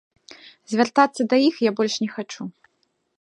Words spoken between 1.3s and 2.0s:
да іх я больш